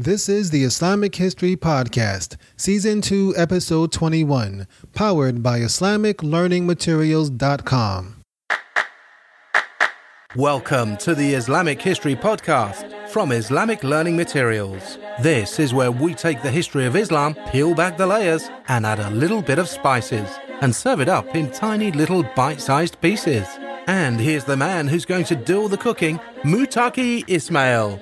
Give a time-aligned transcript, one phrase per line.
[0.00, 8.22] This is the Islamic History Podcast, Season 2, Episode 21, powered by IslamicLearningMaterials.com.
[10.36, 14.98] Welcome to the Islamic History Podcast from Islamic Learning Materials.
[15.20, 19.00] This is where we take the history of Islam, peel back the layers, and add
[19.00, 20.30] a little bit of spices,
[20.60, 23.48] and serve it up in tiny little bite sized pieces.
[23.88, 28.00] And here's the man who's going to do all the cooking, Mutaki Ismail.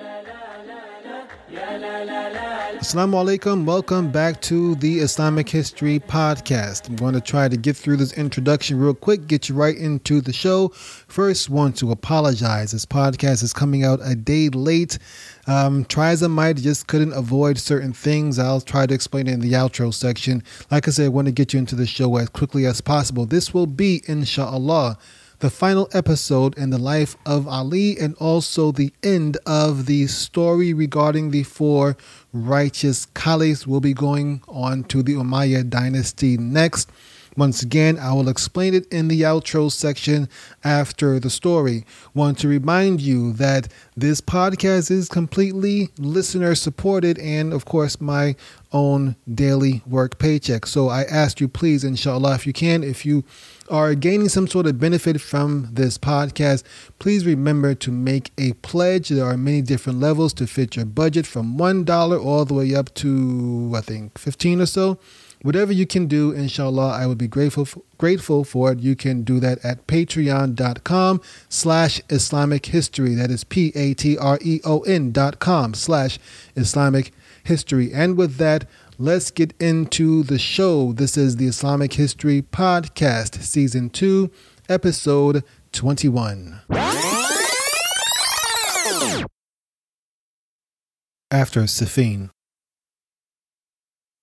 [2.77, 3.65] Assalamu alaikum.
[3.65, 6.87] Welcome back to the Islamic History Podcast.
[6.87, 10.21] I'm going to try to get through this introduction real quick, get you right into
[10.21, 10.67] the show.
[10.67, 12.73] First, want to apologize.
[12.73, 14.99] This podcast is coming out a day late.
[15.47, 18.37] Um, try as I might, just couldn't avoid certain things.
[18.37, 20.43] I'll try to explain it in the outro section.
[20.69, 23.25] Like I said, I want to get you into the show as quickly as possible.
[23.25, 24.99] This will be, inshallah,
[25.39, 30.73] the final episode in the life of Ali and also the end of the story
[30.73, 31.95] regarding the four
[32.45, 33.65] righteous caliphs.
[33.65, 36.89] We'll be going on to the Umayyad dynasty next.
[37.37, 40.27] Once again, I will explain it in the outro section
[40.63, 41.85] after the story.
[42.15, 48.35] Want to remind you that this podcast is completely listener supported and, of course, my
[48.73, 50.65] own daily work paycheck.
[50.65, 53.23] So I ask you, please, inshallah, if you can, if you
[53.69, 56.63] are gaining some sort of benefit from this podcast,
[56.97, 59.09] please remember to make a pledge.
[59.09, 62.93] There are many different levels to fit your budget from $1 all the way up
[62.95, 64.97] to, I think, 15 or so
[65.41, 68.79] whatever you can do, inshallah, I would be grateful for, grateful for it.
[68.79, 73.15] You can do that at patreon.com slash Islamic history.
[73.15, 76.19] That is P A T R E O N dot com slash
[76.55, 77.11] Islamic
[77.43, 77.93] history.
[77.93, 78.65] And with that,
[78.97, 80.93] let's get into the show.
[80.93, 84.29] This is the Islamic History Podcast, Season 2,
[84.69, 86.61] Episode 21.
[91.29, 92.29] After Siffin.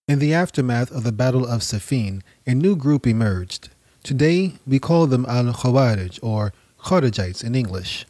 [0.06, 3.70] In the aftermath of the Battle of Siffin, a new group emerged.
[4.02, 8.04] Today, we call them al Khawarij or Kharijites in English.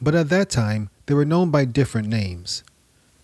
[0.00, 2.64] But at that time, they were known by different names.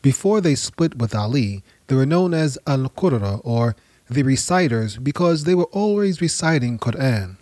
[0.00, 3.74] Before they split with Ali, they were known as al Qurra or
[4.08, 7.36] the reciters because they were always reciting Quran.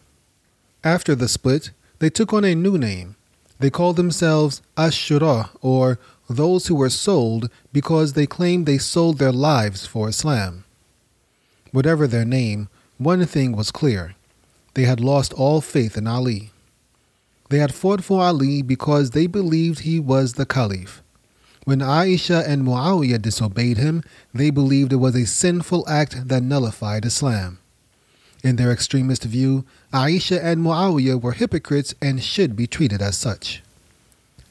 [0.83, 3.17] After the split, they took on a new name.
[3.59, 9.33] They called themselves Ashura or those who were sold because they claimed they sold their
[9.33, 10.65] lives for Islam.
[11.73, 14.15] Whatever their name, one thing was clear
[14.75, 16.53] they had lost all faith in Ali.
[17.49, 21.03] They had fought for Ali because they believed he was the Caliph.
[21.65, 24.03] When Aisha and Muawiyah disobeyed him,
[24.35, 27.59] they believed it was a sinful act that nullified Islam.
[28.45, 33.63] In their extremist view, Aisha and Muawiyah were hypocrites and should be treated as such.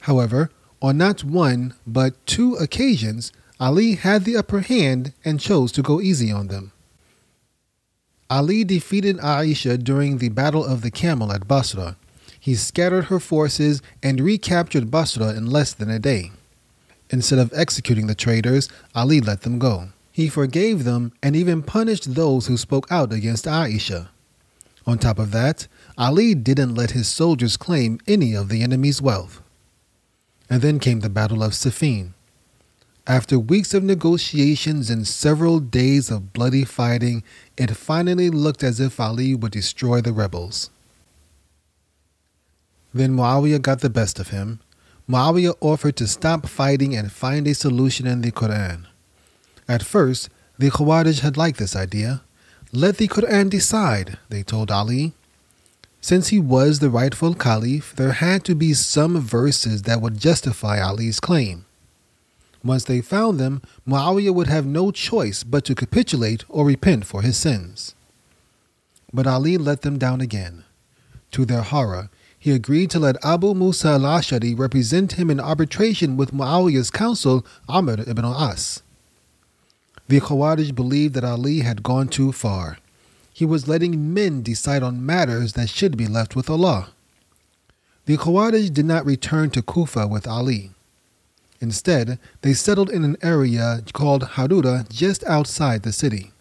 [0.02, 0.50] However,
[0.86, 6.00] on not one, but two occasions, Ali had the upper hand and chose to go
[6.00, 6.74] easy on them.
[8.30, 11.98] Ali defeated Aisha during the Battle of the Camel at Basra.
[12.40, 16.32] He scattered her forces and recaptured Basra in less than a day.
[17.10, 19.90] Instead of executing the traitors, Ali let them go.
[20.12, 24.10] He forgave them and even punished those who spoke out against Aisha.
[24.86, 25.68] On top of that,
[25.98, 29.42] Ali didn't let his soldiers claim any of the enemy's wealth.
[30.50, 32.14] And then came the Battle of Siffin.
[33.08, 37.24] After weeks of negotiations and several days of bloody fighting,
[37.56, 40.72] it finally looked as if Ali would destroy the rebels.
[42.94, 44.60] Then Muawiyah got the best of him.
[45.08, 48.86] Muawiyah offered to stop fighting and find a solution in the Quran.
[49.68, 52.22] At first, the Khawarij had liked this idea.
[52.72, 55.14] Let the Quran decide, they told Ali.
[56.06, 60.80] Since he was the rightful caliph, there had to be some verses that would justify
[60.80, 61.66] Ali's claim.
[62.64, 67.24] Once they found them, Muawiyah would have no choice but to capitulate or repent for
[67.24, 67.96] his sins.
[69.12, 70.64] But Ali let them down again.
[71.32, 76.18] To their horror, he agreed to let Abu Musa al Ashari represent him in arbitration
[76.18, 78.84] with Muawiyah's counsel, Amr ibn al-As.
[80.08, 82.78] The Khawarij believed that Ali had gone too far
[83.36, 86.88] he was letting men decide on matters that should be left with Allah.
[88.06, 90.72] The Khawarij did not return to Kufa with Ali.
[91.60, 96.32] Instead, they settled in an area called Harura just outside the city.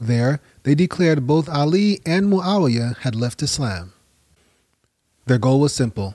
[0.00, 3.92] There, they declared both Ali and Muawiyah had left Islam.
[5.26, 6.14] Their goal was simple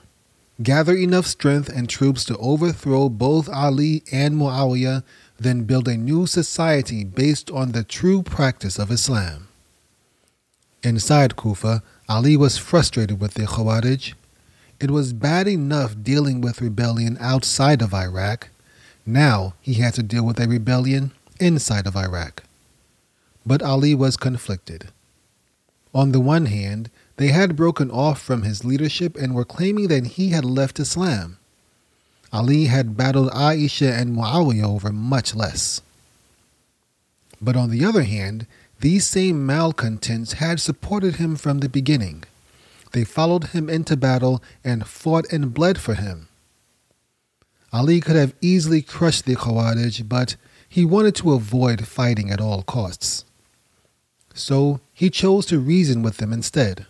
[0.64, 5.04] gather enough strength and troops to overthrow both Ali and Muawiyah,
[5.40, 9.50] then build a new society based on the true practice of Islam.
[10.84, 14.14] Inside Kufa, Ali was frustrated with the Khawarij.
[14.82, 18.50] It was bad enough dealing with rebellion outside of Iraq.
[19.06, 22.44] Now he had to deal with a rebellion inside of Iraq.
[23.46, 24.90] But Ali was conflicted.
[25.94, 30.18] On the one hand, they had broken off from his leadership and were claiming that
[30.18, 31.38] he had left Islam.
[32.34, 35.82] Ali had battled Aisha and Muawiyah over much less.
[37.40, 38.48] But on the other hand,
[38.84, 42.22] these same malcontents had supported him from the beginning.
[42.92, 46.28] They followed him into battle and fought and bled for him.
[47.72, 50.36] Ali could have easily crushed the Khawarij, but
[50.68, 53.24] he wanted to avoid fighting at all costs.
[54.34, 56.86] So he chose to reason with them instead.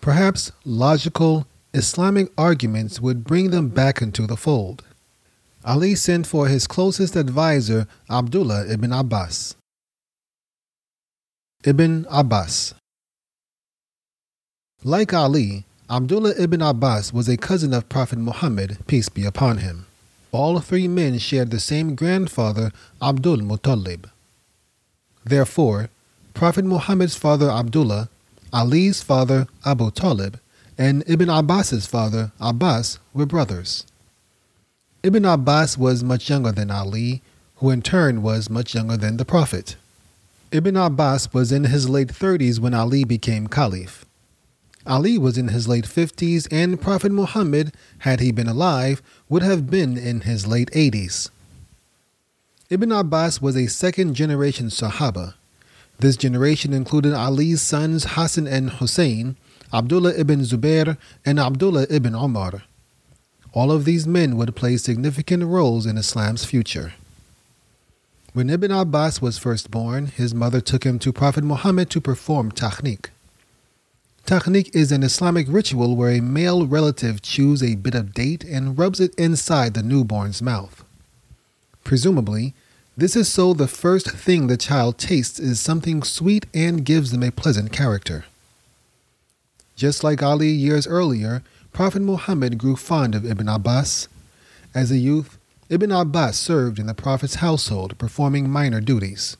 [0.00, 4.84] Perhaps logical Islamic arguments would bring them back into the fold.
[5.66, 9.54] Ali sent for his closest advisor, Abdullah ibn Abbas.
[11.64, 12.74] Ibn Abbas.
[14.82, 19.86] Like Ali, Abdullah ibn Abbas was a cousin of Prophet Muhammad, peace be upon him.
[20.32, 24.10] All three men shared the same grandfather, Abdul Muttalib.
[25.24, 25.88] Therefore,
[26.34, 28.08] Prophet Muhammad's father Abdullah,
[28.52, 30.40] Ali's father Abu Talib,
[30.76, 33.86] and Ibn Abbas's father Abbas were brothers.
[35.04, 37.22] Ibn Abbas was much younger than Ali,
[37.58, 39.76] who in turn was much younger than the Prophet.
[40.52, 44.04] Ibn Abbas was in his late 30s when Ali became Caliph.
[44.86, 49.00] Ali was in his late 50s, and Prophet Muhammad, had he been alive,
[49.30, 51.30] would have been in his late 80s.
[52.68, 55.32] Ibn Abbas was a second generation Sahaba.
[56.00, 59.36] This generation included Ali's sons Hassan and Hussein,
[59.72, 62.64] Abdullah ibn Zubair, and Abdullah ibn Umar.
[63.54, 66.92] All of these men would play significant roles in Islam's future.
[68.34, 72.50] When Ibn Abbas was first born, his mother took him to Prophet Muhammad to perform
[72.50, 73.10] tahniq.
[74.24, 78.78] Tahniq is an Islamic ritual where a male relative chews a bit of date and
[78.78, 80.82] rubs it inside the newborn's mouth.
[81.84, 82.54] Presumably,
[82.96, 87.22] this is so the first thing the child tastes is something sweet and gives them
[87.22, 88.24] a pleasant character.
[89.76, 91.42] Just like Ali years earlier,
[91.74, 94.08] Prophet Muhammad grew fond of Ibn Abbas.
[94.74, 95.36] As a youth,
[95.72, 99.38] Ibn Abbas served in the Prophet's household, performing minor duties.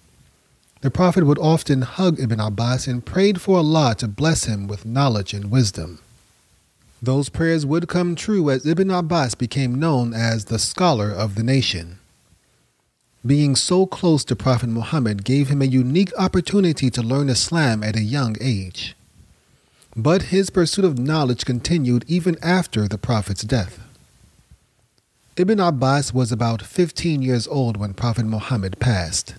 [0.81, 4.87] The Prophet would often hug Ibn Abbas and prayed for Allah to bless him with
[4.87, 5.99] knowledge and wisdom.
[7.02, 11.43] Those prayers would come true as Ibn Abbas became known as the scholar of the
[11.43, 11.99] nation.
[13.26, 17.94] Being so close to Prophet Muhammad gave him a unique opportunity to learn Islam at
[17.94, 18.96] a young age.
[19.94, 23.81] But his pursuit of knowledge continued even after the Prophet's death.
[25.34, 29.34] Ibn Abbas was about 15 years old when Prophet Muhammad passed.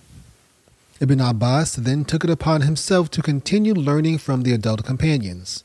[0.98, 5.62] Ibn Abbas then took it upon himself to continue learning from the adult companions.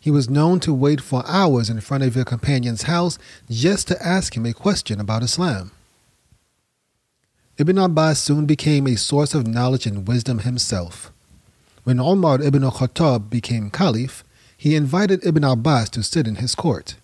[0.00, 3.18] He was known to wait for hours in front of a companion's house
[3.50, 5.70] just to ask him a question about Islam.
[7.58, 11.12] Ibn Abbas soon became a source of knowledge and wisdom himself.
[11.84, 14.24] When Umar ibn al-Khattab became caliph,
[14.56, 16.94] he invited Ibn Abbas to sit in his court.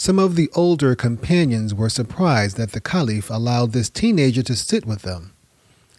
[0.00, 4.86] Some of the older companions were surprised that the Caliph allowed this teenager to sit
[4.86, 5.32] with them.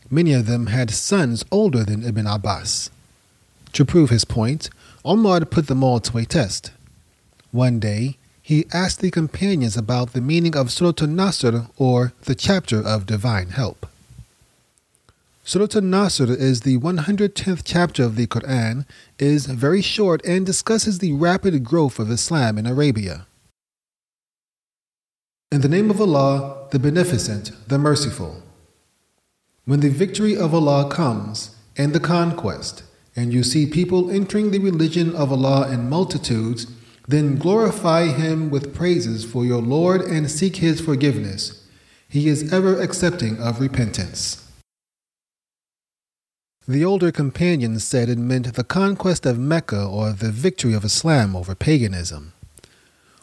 [0.09, 2.89] Many of them had sons older than Ibn Abbas.
[3.73, 4.71] To prove his point,
[5.05, 6.71] Omar put them all to a test.
[7.51, 12.81] One day, he asked the companions about the meaning of Surah An-Nasr or the chapter
[12.81, 13.85] of divine help.
[15.43, 18.87] Surah An-Nasr is the 110th chapter of the Quran,
[19.19, 23.27] is very short and discusses the rapid growth of Islam in Arabia.
[25.53, 28.41] In the name of Allah, the Beneficent, the Merciful.
[29.65, 32.83] When the victory of Allah comes, and the conquest,
[33.17, 36.67] and you see people entering the religion of Allah in multitudes,
[37.05, 41.67] then glorify Him with praises for your Lord and seek His forgiveness.
[42.07, 44.49] He is ever accepting of repentance.
[46.65, 51.35] The older companions said it meant the conquest of Mecca or the victory of Islam
[51.35, 52.31] over paganism.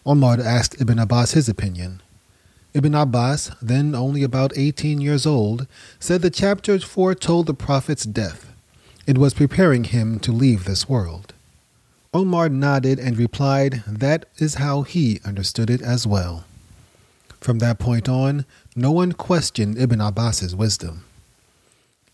[0.05, 2.03] Omar asked Ibn Abbas his opinion.
[2.75, 5.67] Ibn Abbas, then only about 18 years old,
[5.99, 8.53] said the chapter foretold the Prophet's death.
[9.07, 11.33] It was preparing him to leave this world.
[12.13, 16.45] Omar nodded and replied that is how he understood it as well.
[17.41, 18.45] From that point on,
[18.77, 21.05] no one questioned Ibn Abbas's wisdom.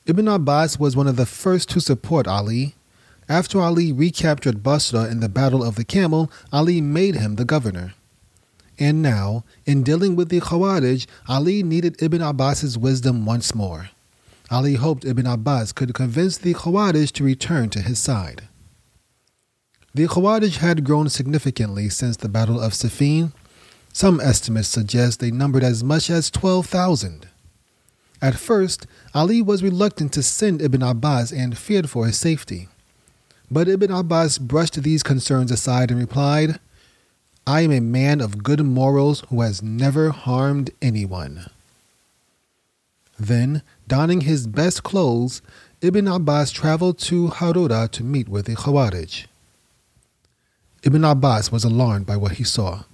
[0.07, 2.75] Ibn Abbas was one of the first to support Ali.
[3.29, 7.95] After Ali recaptured Basra in the Battle of the Camel, Ali made him the governor.
[8.79, 13.91] And now, in dealing with the Khawarij, Ali needed Ibn Abbas's wisdom once more.
[14.51, 18.49] Ali hoped Ibn Abbas could convince the Khawarij to return to his side.
[19.95, 23.33] The Khawarij had grown significantly since the Battle of Siffin.
[23.93, 27.29] Some estimates suggest they numbered as much as 12,000.
[28.21, 32.69] At first, Ali was reluctant to send Ibn Abbas and feared for his safety.
[33.51, 36.59] But Ibn Abbas brushed these concerns aside and replied,
[37.47, 41.51] I am a man of good morals who has never harmed anyone.
[43.19, 45.43] Then, donning his best clothes,
[45.83, 49.27] Ibn Abbas traveled to Harura to meet with the Khawarij.
[50.85, 52.85] Ibn Abbas was alarmed by what he saw.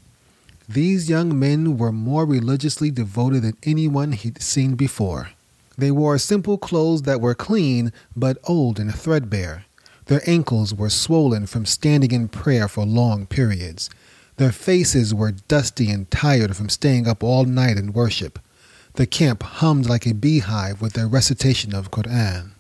[0.69, 5.31] These young men were more religiously devoted than anyone he'd seen before.
[5.79, 9.65] They wore simple clothes that were clean but old and threadbare.
[10.07, 13.89] Their ankles were swollen from standing in prayer for long periods.
[14.41, 18.39] Their faces were dusty and tired from staying up all night in worship.
[18.95, 22.53] The camp hummed like a beehive with their recitation of Quran.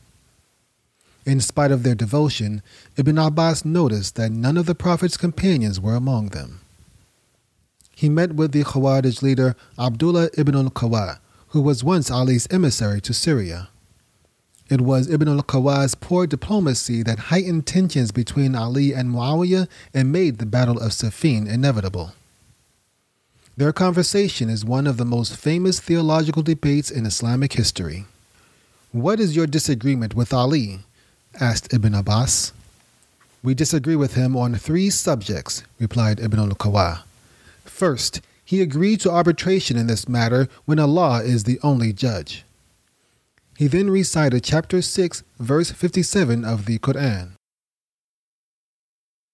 [1.24, 2.60] In spite of their devotion,
[2.98, 6.60] Ibn Abbas noticed that none of the Prophet's companions were among them
[8.00, 11.18] he met with the Khawarij leader Abdullah ibn al-Qawa,
[11.48, 13.68] who was once Ali's emissary to Syria.
[14.70, 20.38] It was Ibn al-Qawa's poor diplomacy that heightened tensions between Ali and Muawiyah and made
[20.38, 22.12] the Battle of Siffin inevitable.
[23.56, 28.04] Their conversation is one of the most famous theological debates in Islamic history.
[28.92, 30.80] What is your disagreement with Ali?
[31.40, 32.52] asked Ibn Abbas.
[33.42, 37.00] We disagree with him on three subjects, replied Ibn al-Qawa.
[37.64, 42.44] First, he agreed to arbitration in this matter when Allah is the only judge.
[43.60, 47.32] He then recited chapter 6, verse 57 of the Quran.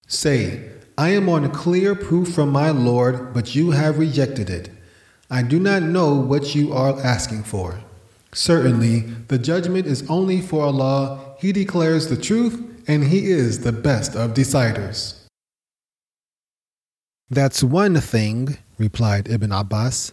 [0.09, 0.69] Say,
[0.99, 4.71] I am on clear proof from my Lord, but you have rejected it.
[5.31, 7.79] I do not know what you are asking for.
[8.33, 11.37] Certainly, the judgment is only for Allah.
[11.39, 15.23] He declares the truth, and He is the best of deciders.
[17.31, 20.13] That's one thing, replied Ibn Abbas.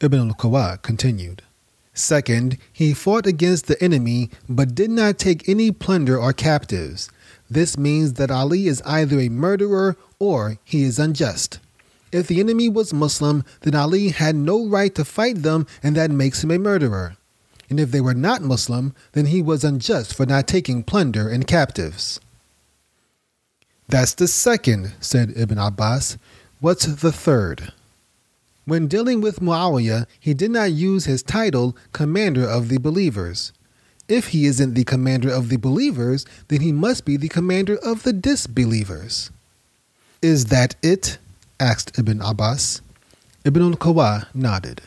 [0.00, 1.42] Ibn al-Qawa continued.
[1.96, 7.10] Second, he fought against the enemy but did not take any plunder or captives.
[7.48, 11.58] This means that Ali is either a murderer or he is unjust.
[12.12, 16.10] If the enemy was Muslim, then Ali had no right to fight them, and that
[16.10, 17.16] makes him a murderer.
[17.70, 21.46] And if they were not Muslim, then he was unjust for not taking plunder and
[21.46, 22.20] captives.
[23.88, 26.18] That's the second, said Ibn Abbas.
[26.60, 27.72] What's the third?
[28.66, 33.52] When dealing with Muawiyah, he did not use his title, Commander of the Believers.
[34.08, 38.02] If he isn't the commander of the believers, then he must be the commander of
[38.02, 39.30] the disbelievers.
[40.20, 41.18] Is that it?
[41.60, 42.80] asked Ibn Abbas.
[43.44, 44.82] Ibn al-Qawa nodded.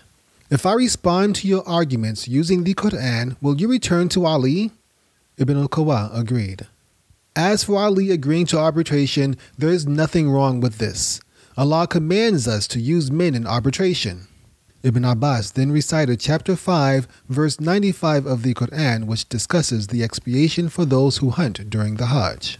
[0.50, 4.72] If I respond to your arguments using the Quran, will you return to Ali?
[5.38, 6.68] Ibn al-Qawa agreed.
[7.34, 11.22] As for Ali agreeing to arbitration, there is nothing wrong with this.
[11.60, 14.28] Allah commands us to use men in arbitration.
[14.82, 20.70] Ibn Abbas then recited chapter 5, verse 95 of the Quran, which discusses the expiation
[20.70, 22.60] for those who hunt during the Hajj.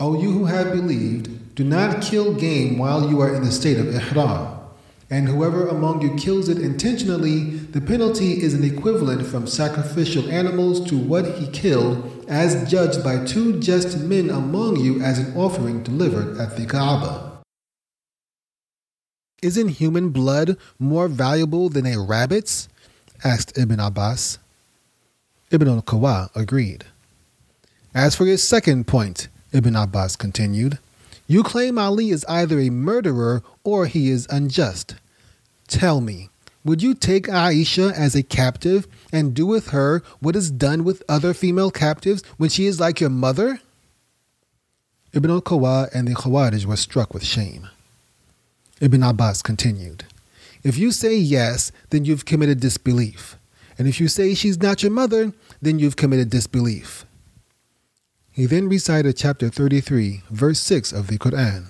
[0.00, 3.78] O you who have believed, do not kill game while you are in the state
[3.78, 4.58] of ihram.
[5.10, 10.88] And whoever among you kills it intentionally, the penalty is an equivalent from sacrificial animals
[10.88, 15.82] to what he killed, as judged by two just men among you as an offering
[15.82, 17.42] delivered at the Kaaba.
[19.42, 22.68] Isn't human blood more valuable than a rabbit's?
[23.22, 24.38] asked Ibn Abbas.
[25.50, 26.84] Ibn al Qawa agreed.
[27.94, 30.78] As for your second point, Ibn Abbas continued,
[31.26, 34.96] you claim Ali is either a murderer or he is unjust.
[35.66, 36.30] Tell me,
[36.66, 41.02] would you take Aisha as a captive and do with her what is done with
[41.08, 43.60] other female captives when she is like your mother?
[45.12, 47.68] Ibn al Qawa and the Khawarij were struck with shame.
[48.80, 50.04] Ibn Abbas continued,
[50.64, 53.36] If you say yes, then you've committed disbelief.
[53.78, 55.32] And if you say she's not your mother,
[55.62, 57.06] then you've committed disbelief.
[58.32, 61.68] He then recited chapter 33, verse 6 of the Quran.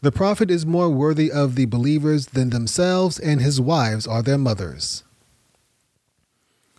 [0.00, 4.38] The Prophet is more worthy of the believers than themselves, and his wives are their
[4.38, 5.02] mothers.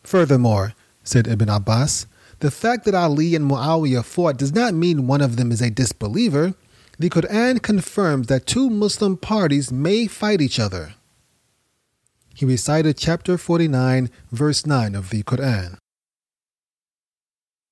[0.04, 0.74] Furthermore,
[1.04, 2.08] said Ibn Abbas,
[2.40, 5.70] the fact that Ali and Muawiyah fought does not mean one of them is a
[5.70, 6.54] disbeliever.
[6.98, 10.94] The Quran confirms that two Muslim parties may fight each other.
[12.34, 15.78] He recited chapter 49, verse 9 of the Quran.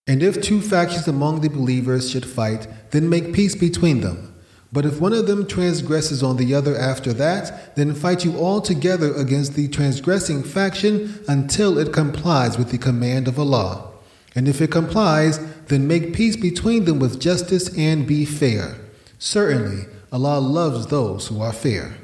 [0.06, 4.34] And if two factions among the believers should fight, then make peace between them.
[4.72, 8.62] But if one of them transgresses on the other after that, then fight you all
[8.62, 13.92] together against the transgressing faction until it complies with the command of Allah.
[14.36, 18.76] And if it complies, then make peace between them with justice and be fair.
[19.20, 21.98] Certainly, Allah loves those who are fair.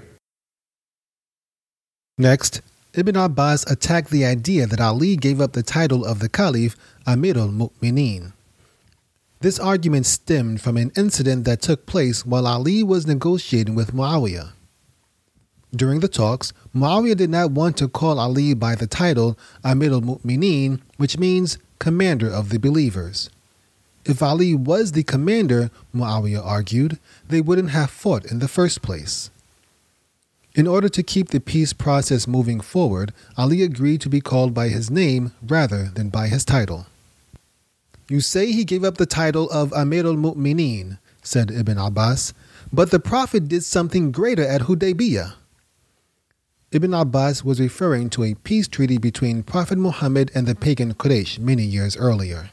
[2.18, 2.62] Next,
[2.96, 7.38] Ibn Abbas attacked the idea that Ali gave up the title of the Caliph Amir
[7.38, 8.34] al Mu'mineen.
[9.44, 14.54] This argument stemmed from an incident that took place while Ali was negotiating with Muawiyah.
[15.76, 20.00] During the talks, Muawiyah did not want to call Ali by the title Amir al
[20.00, 23.30] Mu'mineen, which means commander of the believers.
[24.06, 26.98] If Ali was the commander, Muawiyah argued,
[27.28, 29.30] they wouldn't have fought in the first place.
[30.56, 34.70] In order to keep the peace process moving forward, Ali agreed to be called by
[34.70, 36.86] his name rather than by his title.
[38.10, 42.34] You say he gave up the title of Amir al Mu'mineen, said Ibn Abbas,
[42.72, 45.34] but the Prophet did something greater at Hudaybiyah.
[46.72, 51.38] Ibn Abbas was referring to a peace treaty between Prophet Muhammad and the pagan Quraysh
[51.38, 52.50] many years earlier.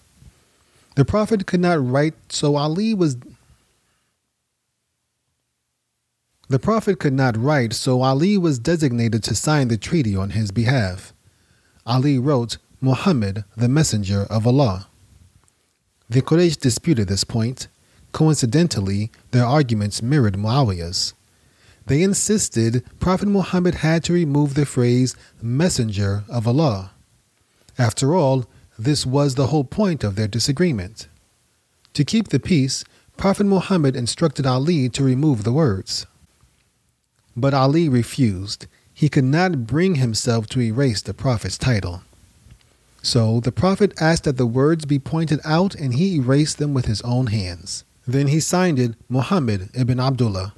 [0.94, 3.16] The Prophet could not write, so Ali was
[6.50, 10.50] The Prophet could not write, so Ali was designated to sign the treaty on his
[10.50, 11.14] behalf.
[11.86, 14.88] Ali wrote, Muhammad, the Messenger of Allah.
[16.10, 17.68] The Quraysh disputed this point.
[18.10, 21.14] Coincidentally, their arguments mirrored Muawiyah's.
[21.86, 26.90] They insisted Prophet Muhammad had to remove the phrase Messenger of Allah.
[27.78, 31.06] After all, this was the whole point of their disagreement.
[31.94, 32.84] To keep the peace,
[33.16, 36.06] Prophet Muhammad instructed Ali to remove the words.
[37.36, 38.66] But Ali refused.
[38.92, 42.02] He could not bring himself to erase the Prophet's title.
[43.02, 46.84] So the Prophet asked that the words be pointed out and he erased them with
[46.86, 47.84] his own hands.
[48.06, 50.54] Then he signed it Muhammad ibn Abdullah.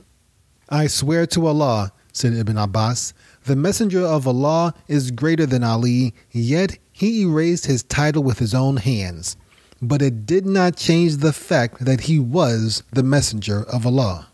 [0.69, 3.13] I swear to Allah, said Ibn Abbas,
[3.45, 8.55] the Messenger of Allah is greater than Ali, yet he erased his title with his
[8.55, 9.37] own hands.
[9.81, 14.29] But it did not change the fact that he was the Messenger of Allah.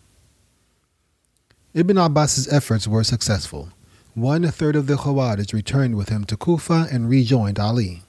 [1.74, 3.70] Ibn Abbas's efforts were successful.
[4.18, 8.02] One third of the Khawarij returned with him to Kufa and rejoined Ali.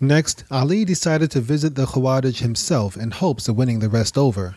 [0.00, 4.56] Next, Ali decided to visit the Khawarij himself in hopes of winning the rest over.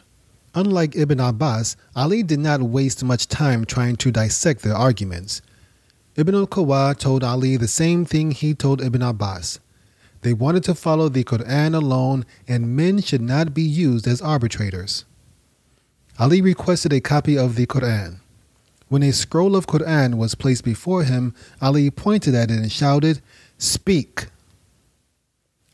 [0.56, 5.42] Unlike Ibn Abbas, Ali did not waste much time trying to dissect their arguments.
[6.16, 9.60] Ibn al-Qawa told Ali the same thing he told Ibn Abbas.
[10.22, 15.04] They wanted to follow the Quran alone and men should not be used as arbitrators.
[16.18, 18.22] Ali requested a copy of the Quran.
[18.94, 23.24] When a scroll of Quran was placed before him, Ali pointed at it and shouted,
[23.58, 24.28] Speak!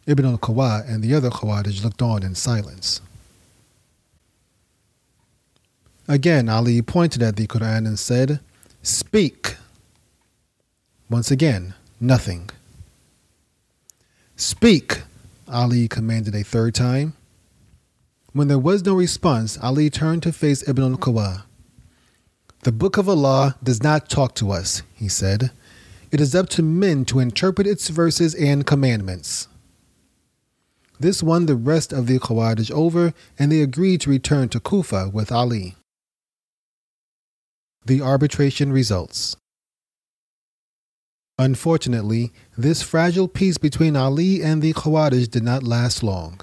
[0.08, 3.02] Ibn al Qawa and the other Khawarij looked on in silence.
[6.08, 8.40] Again, Ali pointed at the Quran and said,
[8.84, 9.58] Speak!
[11.10, 12.50] Once again, nothing.
[14.38, 15.02] Speak!
[15.46, 17.18] Ali commanded a third time.
[18.32, 21.44] When there was no response, Ali turned to face Ibn al Qawa.
[22.64, 25.52] The Book of Allah does not talk to us, he said.
[26.12, 29.48] It is up to men to interpret its verses and commandments.
[31.00, 35.10] This won the rest of the Khawarij over, and they agreed to return to Kufa
[35.14, 35.76] with Ali.
[37.86, 39.38] The arbitration results.
[41.38, 46.42] Unfortunately, this fragile peace between Ali and the Khawarij did not last long.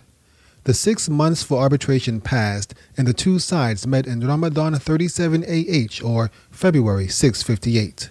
[0.66, 6.04] The six months for arbitration passed, and the two sides met in Ramadan 37 AH
[6.04, 8.08] or February 658.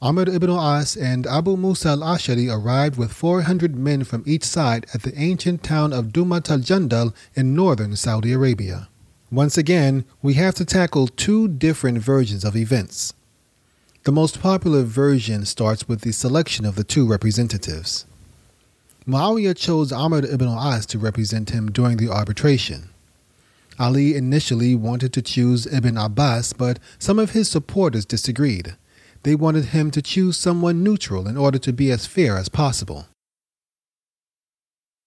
[0.00, 5.02] Amr ibn al-As and Abu Musa al-Ashari arrived with 400 men from each side at
[5.02, 8.88] the ancient town of Dumat al-Jandal in northern Saudi Arabia.
[9.32, 13.14] Once again, we have to tackle two different versions of events.
[14.04, 18.06] The most popular version starts with the selection of the two representatives.
[19.08, 22.90] Muawiyah chose Amr ibn al-As to represent him during the arbitration.
[23.78, 28.76] Ali initially wanted to choose Ibn Abbas, but some of his supporters disagreed.
[29.22, 33.06] They wanted him to choose someone neutral in order to be as fair as possible.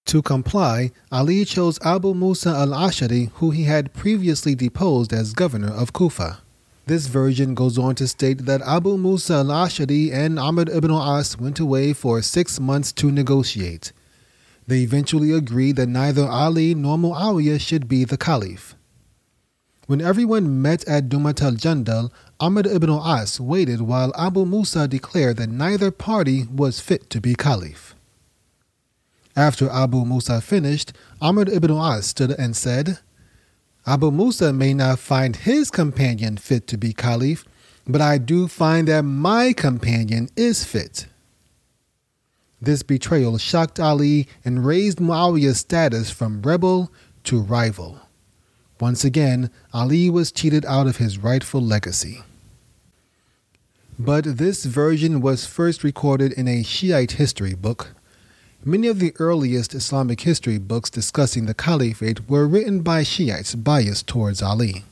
[0.07, 5.71] To comply, Ali chose Abu Musa al Ashari, who he had previously deposed as governor
[5.71, 6.39] of Kufa.
[6.87, 11.37] This version goes on to state that Abu Musa al Ashari and Amr ibn al-As
[11.37, 13.91] went away for six months to negotiate.
[14.67, 18.75] They eventually agreed that neither Ali nor Muawiyah should be the caliph.
[19.85, 25.37] When everyone met at Dumat al Jandal, Amr ibn al-As waited while Abu Musa declared
[25.37, 27.93] that neither party was fit to be caliph.
[29.35, 32.99] After Abu Musa finished, Amr ibn al-As stood and said,
[33.85, 37.45] Abu Musa may not find his companion fit to be caliph,
[37.87, 41.07] but I do find that my companion is fit.
[42.61, 46.91] This betrayal shocked Ali and raised Muawiyah's status from rebel
[47.23, 47.99] to rival.
[48.79, 52.21] Once again, Ali was cheated out of his rightful legacy.
[53.97, 57.95] But this version was first recorded in a Shiite history book.
[58.63, 64.05] Many of the earliest Islamic history books discussing the caliphate were written by Shiites biased
[64.05, 64.85] towards Ali.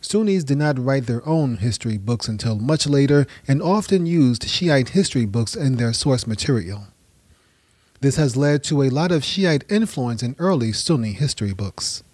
[0.00, 4.90] Sunnis did not write their own history books until much later and often used Shiite
[4.90, 6.86] history books in their source material.
[8.02, 12.04] This has led to a lot of Shiite influence in early Sunni history books.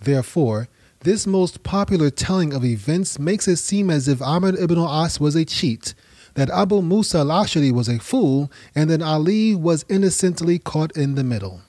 [0.00, 0.68] Therefore,
[1.00, 5.34] this most popular telling of events makes it seem as if Amr ibn al-As was
[5.34, 5.94] a cheat,
[6.36, 11.24] that Abu Musa al-Ashari was a fool, and that Ali was innocently caught in the
[11.24, 11.62] middle.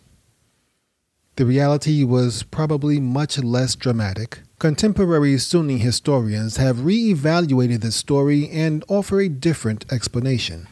[1.38, 4.40] The reality was probably much less dramatic.
[4.60, 10.68] Contemporary Sunni historians have re-evaluated the story and offer a different explanation.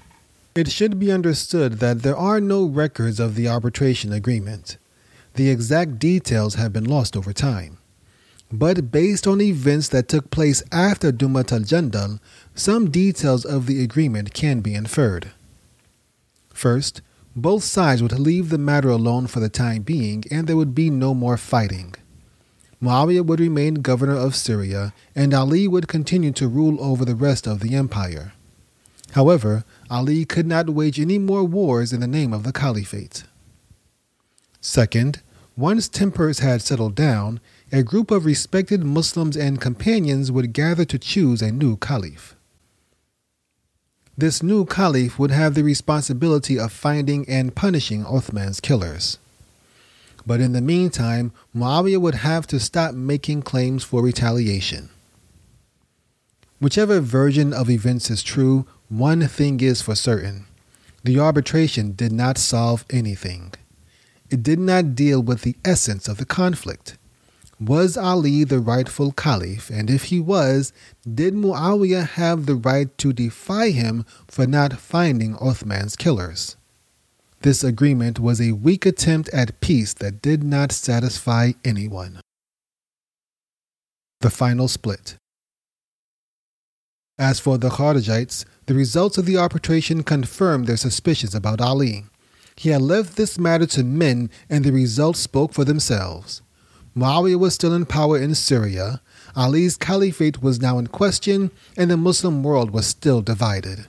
[0.56, 4.78] It should be understood that there are no records of the arbitration agreement.
[5.36, 7.78] The exact details have been lost over time.
[8.52, 12.20] But based on events that took place after Dumat al Jandal,
[12.56, 15.32] some details of the agreement can be inferred.
[16.54, 17.02] First,
[17.36, 20.89] both sides would leave the matter alone for the time being and there would be
[20.89, 21.94] no more fighting.
[22.82, 27.46] Muawiyah would remain governor of Syria and Ali would continue to rule over the rest
[27.46, 28.32] of the empire.
[29.12, 33.24] However, Ali could not wage any more wars in the name of the caliphate.
[34.62, 35.22] Second,
[35.58, 37.39] once tempers had settled down,
[37.72, 42.35] a group of respected Muslims and companions would gather to choose a new caliph.
[44.17, 49.17] This new caliph would have the responsibility of finding and punishing Uthman's killers.
[50.25, 54.89] But in the meantime, Muawiyah would have to stop making claims for retaliation.
[56.60, 60.45] Whichever version of events is true, one thing is for certain
[61.04, 63.54] the arbitration did not solve anything.
[64.32, 66.97] It did not deal with the essence of the conflict.
[67.60, 69.70] Was Ali the rightful caliph?
[69.70, 70.74] And if he was,
[71.12, 76.58] did Muawiyah have the right to defy him for not finding Uthman's killers?
[77.41, 82.20] This agreement was a weak attempt at peace that did not satisfy anyone.
[84.20, 85.15] The final split.
[87.18, 92.06] As for the Kharijites, the results of the arbitration confirmed their suspicions about Ali.
[92.58, 96.41] He had left this matter to men, and the results spoke for themselves.
[96.98, 99.02] Muawiyah was still in power in Syria,
[99.36, 103.88] Ali's caliphate was now in question, and the Muslim world was still divided.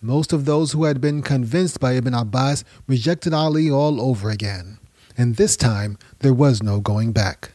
[0.00, 4.78] Most of those who had been convinced by Ibn Abbas rejected Ali all over again,
[5.16, 7.52] and this time there was no going back.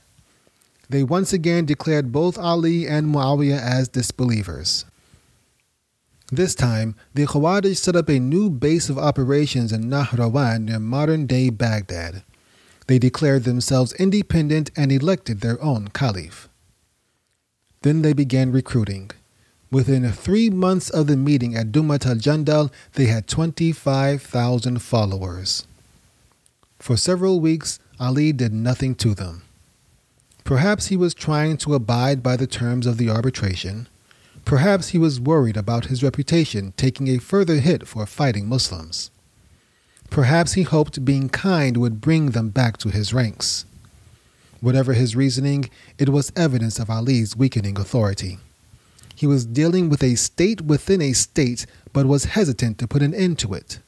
[0.89, 4.83] They once again declared both Ali and Muawiyah as disbelievers.
[6.31, 11.25] This time, the Khawarij set up a new base of operations in Nahrawan near modern
[11.25, 12.23] day Baghdad.
[12.89, 16.49] They declared themselves independent and elected their own caliph.
[17.83, 19.11] Then they began recruiting.
[19.69, 25.67] Within three months of the meeting at Dumat al Jandal, they had 25,000 followers.
[26.79, 29.43] For several weeks, Ali did nothing to them.
[30.43, 33.87] Perhaps he was trying to abide by the terms of the arbitration
[34.45, 39.11] Perhaps he was worried about his reputation taking a further hit for fighting Muslims.
[40.09, 43.65] Perhaps he hoped being kind would bring them back to his ranks.
[44.59, 48.39] Whatever his reasoning, it was evidence of Ali's weakening authority.
[49.15, 53.13] He was dealing with a state within a state, but was hesitant to put an
[53.13, 53.79] end to it.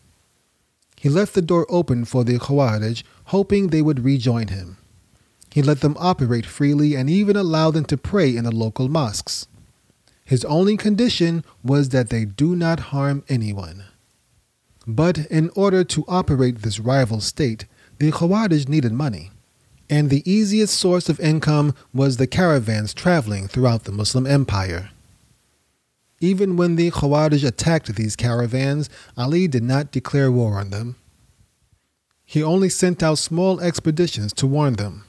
[0.98, 4.78] He left the door open for the Khawarij, hoping they would rejoin him.
[5.52, 9.48] He let them operate freely and even allowed them to pray in the local mosques.
[10.24, 13.86] His only condition was that they do not harm anyone.
[14.88, 17.66] But in order to operate this rival state,
[18.00, 19.32] the Khawarij needed money,
[19.90, 24.90] and the easiest source of income was the caravans traveling throughout the Muslim empire.
[26.20, 30.96] Even when the Khawarij attacked these caravans, Ali did not declare war on them.
[32.26, 35.04] He only sent out small expeditions to warn them.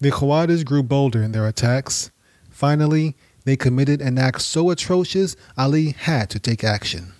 [0.00, 2.12] The Khawarij grew bolder in their attacks.
[2.50, 7.14] Finally, they committed an act so atrocious, Ali had to take action.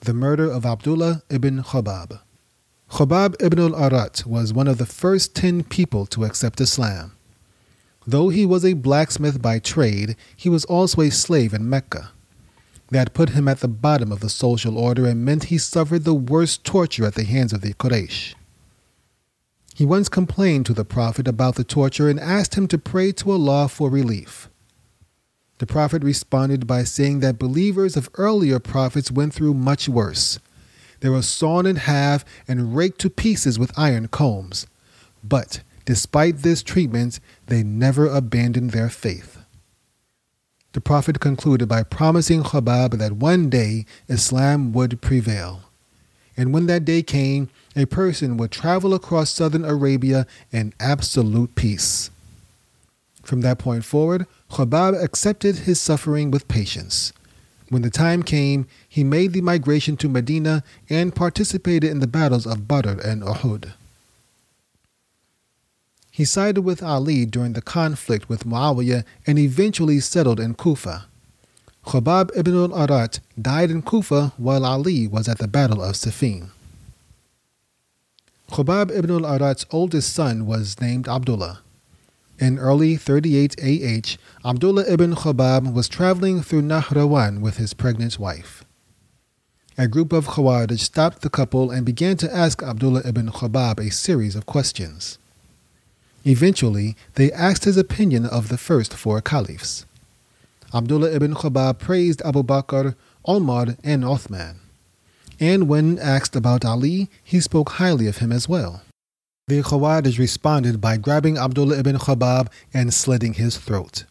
[0.00, 2.20] The murder of Abdullah ibn Khabab.
[2.90, 7.12] Khabab ibn al Arat was one of the first ten people to accept Islam.
[8.06, 12.12] Though he was a blacksmith by trade, he was also a slave in Mecca.
[12.90, 16.14] That put him at the bottom of the social order and meant he suffered the
[16.14, 18.34] worst torture at the hands of the Quraysh.
[19.74, 23.32] He once complained to the Prophet about the torture and asked him to pray to
[23.32, 24.48] Allah for relief.
[25.58, 30.38] The prophet responded by saying that believers of earlier prophets went through much worse.
[31.00, 34.66] They were sawn in half and raked to pieces with iron combs.
[35.22, 39.38] But Despite this treatment, they never abandoned their faith.
[40.74, 45.62] The Prophet concluded by promising Khabab that one day Islam would prevail.
[46.36, 52.10] And when that day came, a person would travel across southern Arabia in absolute peace.
[53.22, 57.12] From that point forward, Khabab accepted his suffering with patience.
[57.68, 62.46] When the time came, he made the migration to Medina and participated in the battles
[62.46, 63.72] of Badr and Uhud.
[66.10, 71.04] He sided with Ali during the conflict with Muawiyah and eventually settled in Kufa.
[71.86, 76.48] Khabab ibn al-Arat died in Kufa while Ali was at the Battle of Siffin.
[78.50, 81.60] Khabab ibn al-Arat's oldest son was named Abdullah.
[82.38, 84.16] In early 38 AH,
[84.48, 88.64] Abdullah ibn Khabab was traveling through Nahrawan with his pregnant wife.
[89.76, 93.90] A group of Khawarij stopped the couple and began to ask Abdullah ibn Khabab a
[93.90, 95.18] series of questions.
[96.24, 99.84] Eventually, they asked his opinion of the first four caliphs.
[100.72, 104.58] Abdullah ibn Khabab praised Abu Bakr, Omar, and Uthman.
[105.40, 108.82] And when asked about Ali, he spoke highly of him as well.
[109.48, 114.04] The Khawarij responded by grabbing Abdullah ibn Khabab and slitting his throat.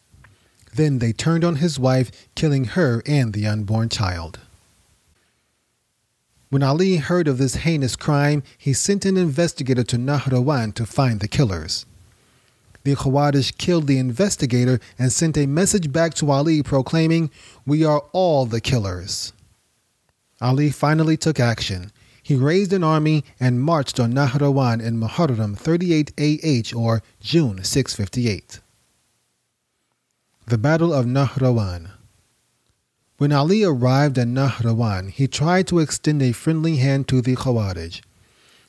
[0.74, 4.40] Then they turned on his wife, killing her and the unborn child.
[6.50, 11.20] When Ali heard of this heinous crime, he sent an investigator to Nahrawan to find
[11.20, 11.86] the killers
[12.88, 17.30] the Khawarij killed the investigator and sent a message back to Ali proclaiming,
[17.66, 19.32] We are all the killers.
[20.40, 21.92] Ali finally took action.
[22.28, 28.60] He raised an army and marched on Nahrawan in Muharram 38 AH or June 658.
[30.46, 31.92] The Battle of Nahrawan.
[33.16, 38.02] When Ali arrived at Nahrawan, he tried to extend a friendly hand to the Khawarij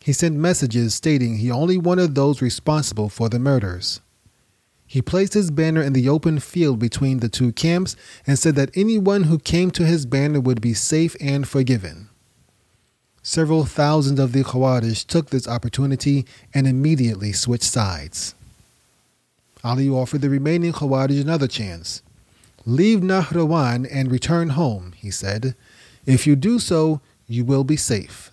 [0.02, 4.00] he sent messages stating he only wanted those responsible for the murders.
[4.88, 8.72] He placed his banner in the open field between the two camps and said that
[8.74, 12.09] anyone who came to his banner would be safe and forgiven.
[13.22, 18.34] Several thousand of the Khawarij took this opportunity and immediately switched sides.
[19.64, 22.02] Ali offered the remaining Khawarij another chance.
[22.66, 25.56] Leave Nahrawan and return home, he said.
[26.06, 28.32] If you do so, you will be safe.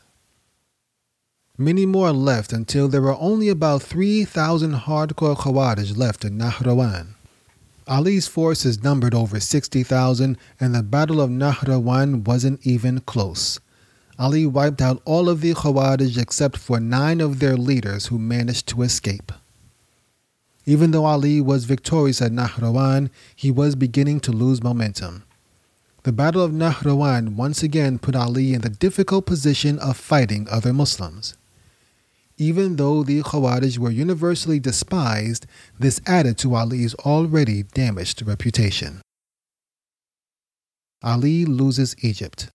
[1.59, 7.15] Many more left until there were only about 3,000 hardcore Khawarij left in Nahrawan.
[7.89, 13.59] Ali's forces numbered over 60,000, and the Battle of Nahrawan wasn't even close.
[14.19, 18.67] Ali wiped out all of the Khawarij except for nine of their leaders who managed
[18.69, 19.31] to escape.
[20.65, 25.23] Even though Ali was victorious at Nahrawan, he was beginning to lose momentum.
[26.03, 30.73] The Battle of Nahrawan once again put Ali in the difficult position of fighting other
[30.73, 31.37] Muslims.
[32.39, 35.47] Even though the Khawarij were universally despised,
[35.79, 39.01] this added to Ali's already damaged reputation.
[41.03, 42.51] Ali loses Egypt.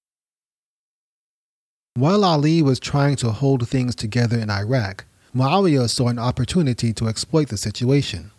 [1.96, 5.04] While Ali was trying to hold things together in Iraq,
[5.36, 8.32] Muawiyah saw an opportunity to exploit the situation.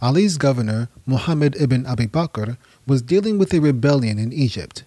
[0.00, 4.84] Ali's governor, Muhammad ibn Abi Bakr, was dealing with a rebellion in Egypt.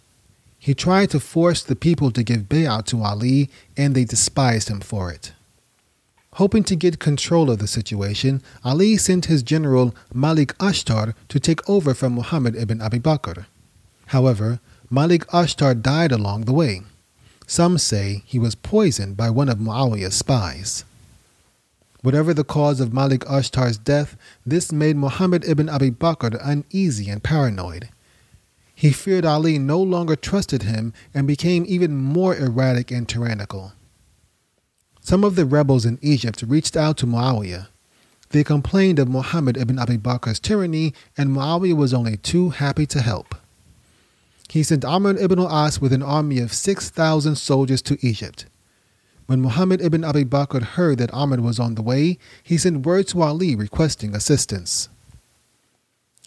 [0.58, 4.80] He tried to force the people to give bay'ah to Ali, and they despised him
[4.80, 5.34] for it.
[6.34, 11.68] Hoping to get control of the situation, Ali sent his general Malik Ashtar to take
[11.70, 13.46] over from Muhammad ibn Abi Bakr.
[14.08, 16.82] However, Malik Ashtar died along the way.
[17.50, 20.86] Some say he was poisoned by one of Muawiyah's spies.
[22.04, 27.24] Whatever the cause of Malik Ashtar's death, this made Muhammad ibn Abi Bakr uneasy and
[27.24, 27.90] paranoid.
[28.76, 33.74] He feared Ali no longer trusted him and became even more erratic and tyrannical.
[35.02, 37.66] Some of the rebels in Egypt reached out to Muawiyah.
[38.30, 43.02] They complained of Muhammad ibn Abi Bakr's tyranny, and Muawiyah was only too happy to
[43.02, 43.34] help.
[44.50, 48.48] He sent Amr ibn al-As with an army of 6,000 soldiers to Egypt.
[49.28, 53.08] When Muhammad ibn Abi Bakr heard that Amr was on the way, he sent word
[53.10, 54.90] to Ali requesting assistance.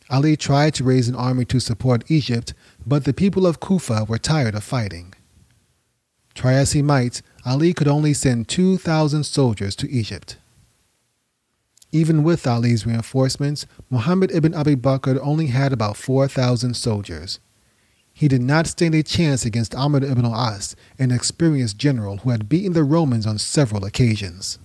[0.09, 2.55] Ali tried to raise an army to support Egypt,
[2.87, 5.15] but the people of Kufa were tired of fighting.
[6.35, 10.37] Try as he might, Ali could only send 2,000 soldiers to Egypt.
[11.91, 17.41] Even with Ali's reinforcements, Muhammad ibn Abi Bakr only had about 4,000 soldiers.
[18.13, 22.49] He did not stand a chance against Amr ibn al-As, an experienced general who had
[22.49, 24.59] beaten the Romans on several occasions.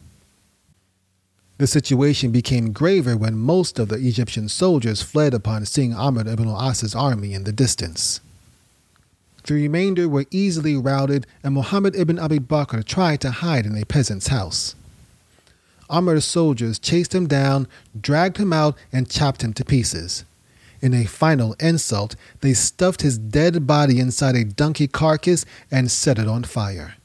[1.57, 6.47] The situation became graver when most of the Egyptian soldiers fled upon seeing Amr ibn
[6.47, 8.21] al-As's army in the distance.
[9.45, 13.85] The remainder were easily routed, and Muhammad ibn Abi Bakr tried to hide in a
[13.85, 14.75] peasant's house.
[15.89, 17.67] Amr's soldiers chased him down,
[17.99, 20.25] dragged him out, and chopped him to pieces.
[20.81, 26.19] In a final insult, they stuffed his dead body inside a donkey carcass and set
[26.19, 26.95] it on fire.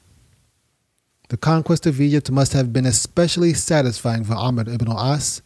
[1.29, 5.41] The conquest of Egypt must have been especially satisfying for Amr ibn al-As.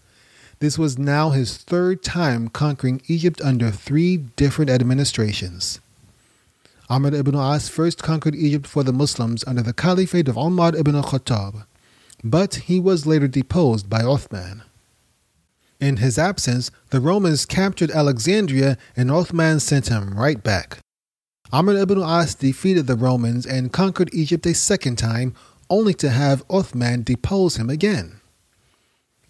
[0.59, 5.81] This was now his third time conquering Egypt under three different administrations.
[6.89, 10.97] Amr ibn al-As first conquered Egypt for the Muslims under the Caliphate of Umar ibn
[10.97, 11.67] al-Khattab,
[12.25, 14.63] but he was later deposed by Uthman.
[15.81, 20.79] In his absence, the Romans captured Alexandria and Othman sent him right back.
[21.53, 25.35] Amr ibn al-As defeated the Romans and conquered Egypt a second time,
[25.69, 28.21] only to have Othman depose him again.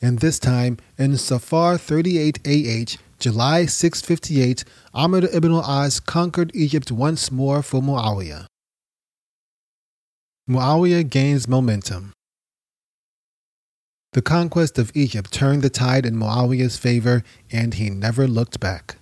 [0.00, 7.32] And this time, in Safar 38 AH, July 658, Amr ibn al-As conquered Egypt once
[7.32, 8.46] more for Muawiyah.
[10.48, 12.12] Muawiyah gains momentum.
[14.16, 18.96] The conquest of Egypt turned the tide in Muawiyah's favor, and he never looked back.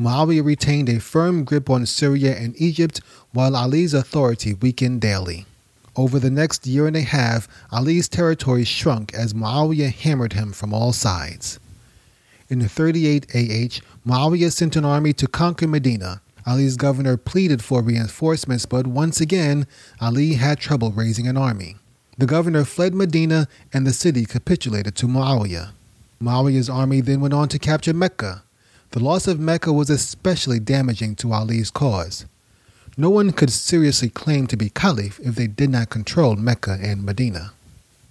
[0.00, 3.00] Muawiyah retained a firm grip on Syria and Egypt,
[3.32, 5.46] while Ali's authority weakened daily.
[5.96, 10.72] Over the next year and a half, Ali's territory shrunk as Muawiyah hammered him from
[10.72, 11.58] all sides.
[12.48, 16.22] In 38 AH, Muawiyah sent an army to conquer Medina.
[16.46, 19.66] Ali's governor pleaded for reinforcements, but once again,
[20.00, 21.74] Ali had trouble raising an army.
[22.16, 25.70] The governor fled Medina and the city capitulated to Muawiyah.
[26.22, 28.44] Muawiyah's army then went on to capture Mecca.
[28.90, 32.26] The loss of Mecca was especially damaging to Ali's cause.
[32.96, 37.02] No one could seriously claim to be caliph if they did not control Mecca and
[37.02, 37.52] Medina.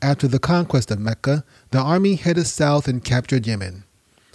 [0.02, 3.86] After the conquest of Mecca, the army headed south and captured Yemen.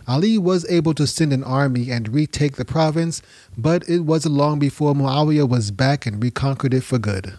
[0.07, 3.21] Ali was able to send an army and retake the province,
[3.59, 7.35] but it wasn't long before Muawiyah was back and reconquered it for good.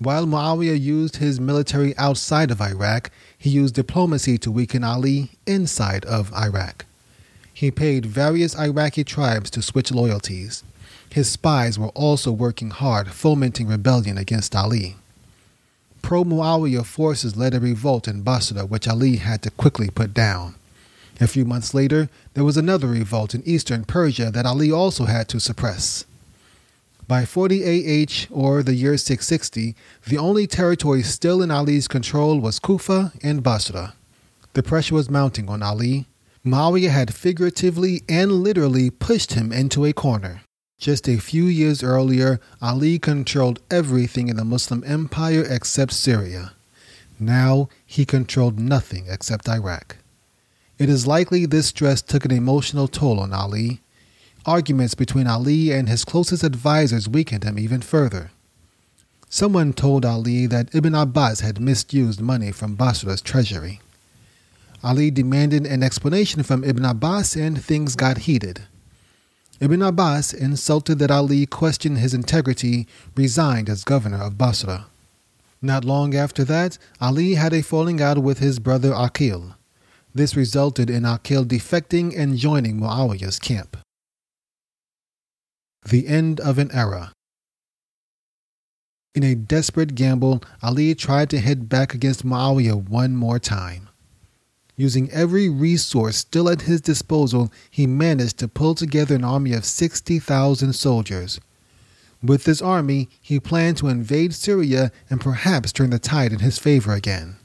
[0.00, 6.04] While Muawiyah used his military outside of Iraq, he used diplomacy to weaken Ali inside
[6.04, 6.84] of Iraq.
[7.52, 10.62] He paid various Iraqi tribes to switch loyalties.
[11.10, 14.94] His spies were also working hard, fomenting rebellion against Ali.
[16.00, 20.54] Pro Muawiyah forces led a revolt in Basra, which Ali had to quickly put down.
[21.20, 25.28] A few months later, there was another revolt in eastern Persia that Ali also had
[25.30, 26.04] to suppress.
[27.08, 29.74] By 40 AH or the year 660,
[30.06, 33.94] the only territory still in Ali's control was Kufa and Basra.
[34.52, 36.06] The pressure was mounting on Ali.
[36.44, 40.42] Muawiyah had figuratively and literally pushed him into a corner.
[40.78, 46.52] Just a few years earlier, Ali controlled everything in the Muslim empire except Syria.
[47.18, 49.96] Now he controlled nothing except Iraq.
[50.78, 53.80] It is likely this stress took an emotional toll on Ali,
[54.48, 58.30] Arguments between Ali and his closest advisors weakened him even further.
[59.28, 63.82] Someone told Ali that Ibn Abbas had misused money from Basra's treasury.
[64.82, 68.62] Ali demanded an explanation from Ibn Abbas and things got heated.
[69.60, 74.86] Ibn Abbas, insulted that Ali questioned his integrity, resigned as governor of Basra.
[75.60, 79.56] Not long after that, Ali had a falling out with his brother Akil.
[80.14, 83.76] This resulted in Akil defecting and joining Muawiyah's camp.
[85.90, 87.12] The End of an Era.
[89.14, 93.88] In a desperate gamble, Ali tried to head back against Muawiyah one more time.
[94.76, 99.64] Using every resource still at his disposal, he managed to pull together an army of
[99.64, 101.40] 60,000 soldiers.
[102.22, 106.58] With this army, he planned to invade Syria and perhaps turn the tide in his
[106.58, 107.36] favor again.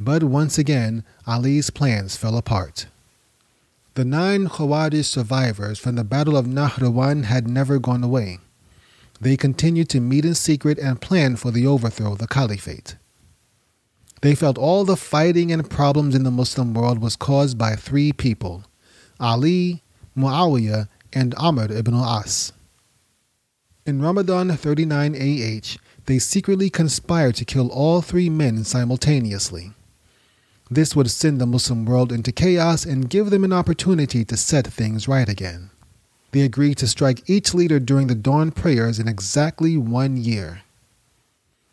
[0.00, 2.86] But once again, Ali's plans fell apart.
[3.96, 8.40] The nine Khawarij survivors from the Battle of Nahrawan had never gone away.
[9.22, 12.96] They continued to meet in secret and plan for the overthrow of the caliphate.
[14.20, 18.12] They felt all the fighting and problems in the Muslim world was caused by three
[18.12, 18.64] people
[19.18, 19.82] Ali,
[20.14, 22.52] Muawiyah, and Amr ibn al-As.
[23.86, 29.72] In Ramadan 39 AH, they secretly conspired to kill all three men simultaneously.
[30.70, 34.66] This would send the Muslim world into chaos and give them an opportunity to set
[34.66, 35.70] things right again.
[36.32, 40.62] They agreed to strike each leader during the dawn prayers in exactly one year.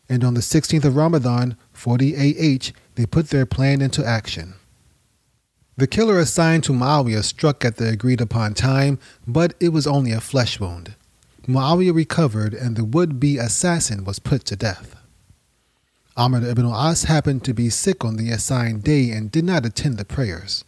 [0.08, 4.54] And on the 16th of Ramadan, 40 AH, they put their plan into action.
[5.76, 10.12] The killer assigned to Muawiyah struck at the agreed upon time, but it was only
[10.12, 10.96] a flesh wound.
[11.48, 14.96] Muawiyah recovered and the would be assassin was put to death.
[16.16, 19.98] Amr ibn al-As happened to be sick on the assigned day and did not attend
[19.98, 20.64] the prayers.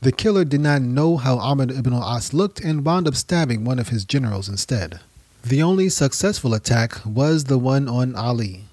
[0.00, 3.80] The killer did not know how Amr ibn al-As looked and wound up stabbing one
[3.80, 5.00] of his generals instead.
[5.42, 8.66] The only successful attack was the one on Ali.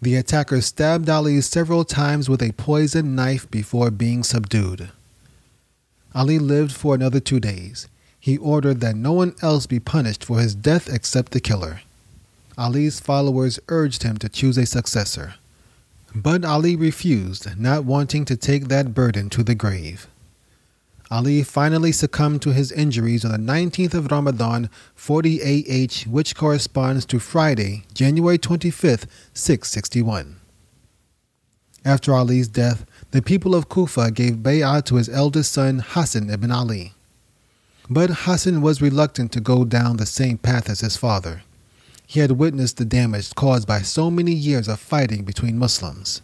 [0.00, 4.90] The attacker stabbed Ali several times with a poisoned knife before being subdued.
[6.14, 7.88] Ali lived for another two days.
[8.20, 11.80] He ordered that no one else be punished for his death except the killer.
[12.58, 15.36] Ali's followers urged him to choose a successor.
[16.12, 20.08] But Ali refused, not wanting to take that burden to the grave.
[21.10, 27.06] Ali finally succumbed to his injuries on the 19th of Ramadan 40 AH, which corresponds
[27.06, 30.40] to Friday, January 25th, 661.
[31.84, 36.50] After Ali's death, the people of Kufa gave bay'ah to his eldest son Hassan ibn
[36.50, 36.92] Ali.
[37.88, 41.42] But Hassan was reluctant to go down the same path as his father.
[42.10, 46.22] He had witnessed the damage caused by so many years of fighting between Muslims.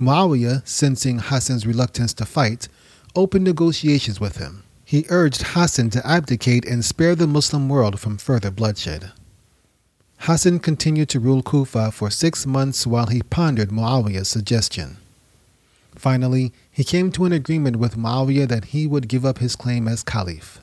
[0.00, 2.68] Muawiyah, sensing Hassan's reluctance to fight,
[3.16, 4.62] opened negotiations with him.
[4.84, 9.10] He urged Hassan to abdicate and spare the Muslim world from further bloodshed.
[10.18, 14.98] Hassan continued to rule Kufa for six months while he pondered Muawiyah's suggestion.
[15.96, 19.88] Finally, he came to an agreement with Muawiyah that he would give up his claim
[19.88, 20.60] as caliph.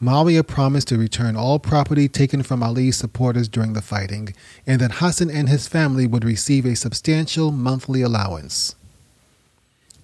[0.00, 4.32] Muawiyah promised to return all property taken from Ali's supporters during the fighting,
[4.64, 8.76] and that Hassan and his family would receive a substantial monthly allowance.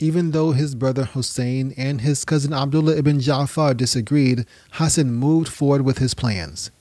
[0.00, 5.82] Even though his brother Hussein and his cousin Abdullah ibn Ja'far disagreed, Hassan moved forward
[5.82, 6.72] with his plans.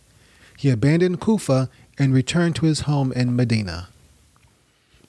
[0.58, 3.90] He abandoned Kufa and returned to his home in Medina.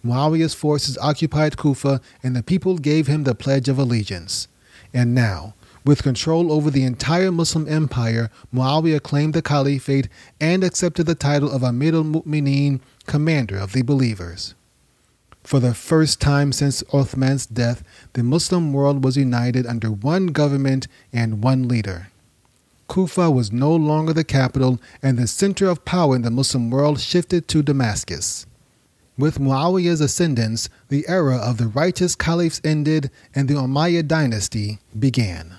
[0.04, 4.46] Muawiyah's forces occupied Kufa and the people gave him the Pledge of Allegiance.
[4.92, 5.54] And now,
[5.84, 10.08] with control over the entire Muslim empire, Muawiyah claimed the caliphate
[10.40, 14.54] and accepted the title of Amir al-Mu'mineen, commander of the believers.
[15.42, 20.88] For the first time since Uthman's death, the Muslim world was united under one government
[21.12, 22.08] and one leader.
[22.88, 27.00] Kufa was no longer the capital, and the center of power in the Muslim world
[27.00, 28.46] shifted to Damascus.
[29.16, 35.56] With Muawiyah's ascendance, the era of the righteous caliphs ended and the Umayyad dynasty began.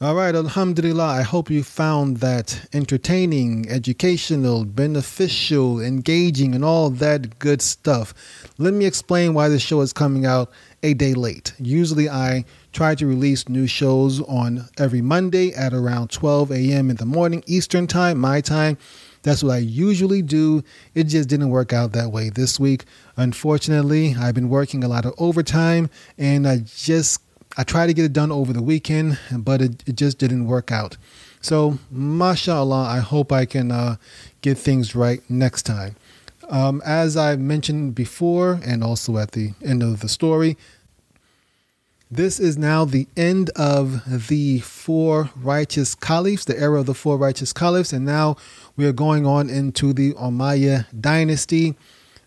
[0.00, 1.06] All right, Alhamdulillah.
[1.06, 8.12] I hope you found that entertaining, educational, beneficial, engaging, and all that good stuff.
[8.58, 10.50] Let me explain why the show is coming out
[10.82, 11.52] a day late.
[11.60, 16.90] Usually, I try to release new shows on every Monday at around 12 a.m.
[16.90, 18.78] in the morning, Eastern Time, my time.
[19.22, 20.62] That's what I usually do.
[20.94, 22.84] It just didn't work out that way this week.
[23.16, 27.22] Unfortunately, I've been working a lot of overtime and I just
[27.56, 30.72] I tried to get it done over the weekend, but it, it just didn't work
[30.72, 30.96] out.
[31.42, 33.96] So, mashallah, I hope I can uh,
[34.40, 35.96] get things right next time.
[36.48, 40.56] Um, as I mentioned before, and also at the end of the story,
[42.10, 47.16] this is now the end of the four righteous caliphs, the era of the four
[47.16, 48.36] righteous caliphs, and now
[48.76, 51.76] we are going on into the Umayyad dynasty.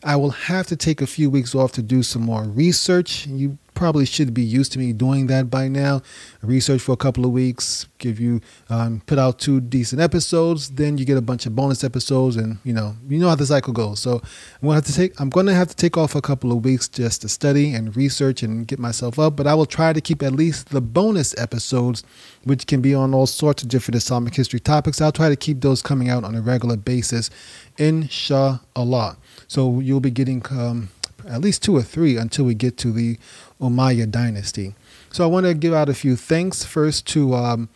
[0.04, 3.26] I will have to take a few weeks off to do some more research.
[3.26, 6.02] You probably should be used to me doing that by now.
[6.42, 10.98] Research for a couple of weeks, give you um, put out two decent episodes, then
[10.98, 13.74] you get a bunch of bonus episodes, and you know you know how the cycle
[13.74, 14.00] goes.
[14.00, 14.22] So
[14.62, 16.88] I'm gonna have to take I'm gonna have to take off a couple of weeks
[16.88, 19.36] just to study and research and get myself up.
[19.36, 22.04] But I will try to keep at least the bonus episodes,
[22.44, 25.02] which can be on all sorts of different Islamic history topics.
[25.02, 27.30] I'll try to keep those coming out on a regular basis,
[27.78, 29.18] inshallah.
[29.48, 30.90] So you'll be getting um,
[31.28, 33.18] at least two or three until we get to the
[33.60, 34.76] Umayyad dynasty.
[35.12, 37.70] So I want to give out a few thanks first to um,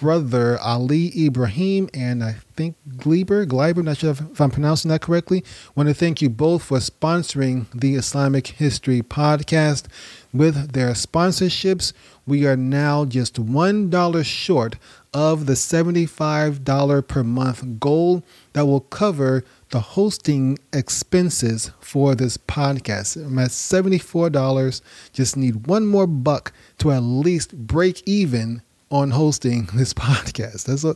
[0.00, 5.44] brother Ali Ibrahim and I think Gleiber, Gleiber, not sure if I'm pronouncing that correctly.
[5.74, 9.84] Want to thank you both for sponsoring the Islamic History Podcast.
[10.32, 11.92] With their sponsorships,
[12.26, 14.76] we are now just $1 short
[15.12, 18.22] of the $75 per month goal
[18.54, 23.16] that will cover the hosting expenses for this podcast.
[23.16, 24.80] I'm at $74.
[25.12, 30.66] Just need one more buck to at least break even on hosting this podcast.
[30.66, 30.94] That's a,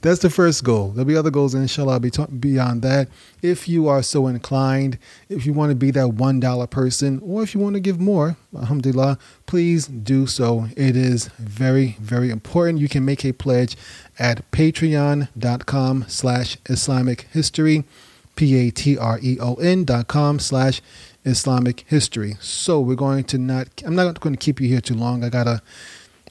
[0.00, 0.90] that's the first goal.
[0.90, 3.08] There'll be other goals, inshallah, beyond that.
[3.42, 4.98] If you are so inclined,
[5.28, 8.36] if you want to be that $1 person, or if you want to give more,
[8.56, 10.68] alhamdulillah, please do so.
[10.76, 12.78] It is very, very important.
[12.78, 13.76] You can make a pledge
[14.18, 17.84] at patreon.com slash Islamic history,
[18.42, 20.82] P-A-T-R-E-O-N dot com slash
[21.24, 22.34] Islamic history.
[22.40, 25.22] So we're going to not, I'm not going to keep you here too long.
[25.22, 25.62] I got to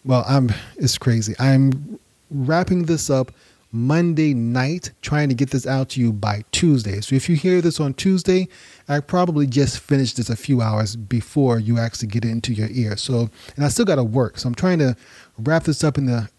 [0.04, 1.36] well, I'm it's crazy.
[1.40, 1.98] I'm
[2.30, 3.32] wrapping this up
[3.72, 7.00] Monday night, trying to get this out to you by Tuesday.
[7.00, 8.50] So if you hear this on Tuesday,
[8.90, 12.68] I probably just finished this a few hours before you actually get it into your
[12.72, 12.98] ear.
[12.98, 14.38] So, and I still got to work.
[14.38, 14.98] So I'm trying to
[15.38, 16.30] wrap this up in the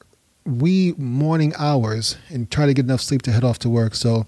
[0.45, 3.95] wee morning hours and try to get enough sleep to head off to work.
[3.95, 4.27] So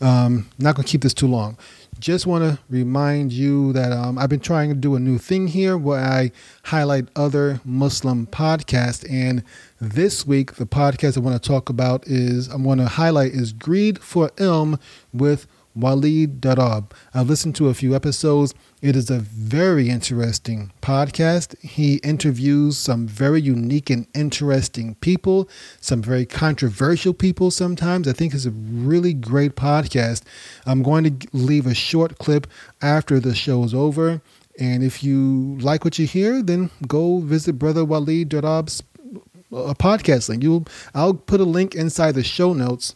[0.00, 1.56] Um, not going to keep this too long.
[1.98, 5.48] Just want to remind you that um, I've been trying to do a new thing
[5.48, 6.30] here where I
[6.64, 9.10] highlight other Muslim podcasts.
[9.10, 9.42] And
[9.80, 13.52] this week, the podcast I want to talk about is I'm going to highlight is
[13.52, 14.78] Greed for Ilm
[15.14, 16.90] with Walid Darab.
[17.14, 18.54] I've listened to a few episodes.
[18.86, 21.58] It is a very interesting podcast.
[21.60, 25.48] He interviews some very unique and interesting people,
[25.80, 28.06] some very controversial people sometimes.
[28.06, 30.22] I think it's a really great podcast.
[30.66, 32.46] I'm going to leave a short clip
[32.80, 34.20] after the show is over.
[34.56, 38.84] And if you like what you hear, then go visit Brother Walid Darab's
[39.52, 40.44] uh, podcast link.
[40.44, 40.64] You,
[40.94, 42.94] I'll put a link inside the show notes